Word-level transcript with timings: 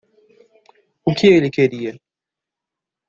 O 1.05 1.13
que 1.13 1.27
ele 1.27 1.51
queria? 1.51 1.93